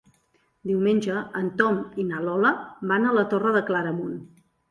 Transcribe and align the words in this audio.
Diumenge 0.69 1.17
en 1.41 1.51
Tom 1.59 1.77
i 2.03 2.07
na 2.07 2.23
Lola 2.29 2.53
van 2.93 3.07
a 3.09 3.13
la 3.19 3.27
Torre 3.35 3.55
de 3.59 3.65
Claramunt. 3.71 4.19